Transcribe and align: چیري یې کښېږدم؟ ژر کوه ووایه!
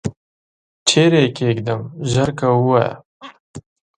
چیري 0.87 1.21
یې 1.25 1.29
کښېږدم؟ 1.35 1.81
ژر 2.11 2.29
کوه 2.39 2.57
ووایه! 2.59 2.93